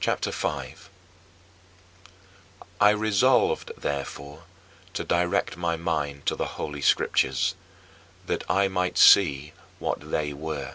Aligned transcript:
CHAPTER 0.00 0.32
V 0.32 0.48
9. 0.48 0.74
I 2.80 2.90
resolved, 2.90 3.70
therefore, 3.78 4.46
to 4.94 5.04
direct 5.04 5.56
my 5.56 5.76
mind 5.76 6.26
to 6.26 6.34
the 6.34 6.56
Holy 6.58 6.80
Scriptures, 6.82 7.54
that 8.26 8.42
I 8.50 8.66
might 8.66 8.98
see 8.98 9.52
what 9.78 10.10
they 10.10 10.32
were. 10.32 10.74